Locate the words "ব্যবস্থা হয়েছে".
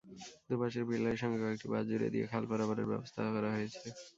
2.91-3.87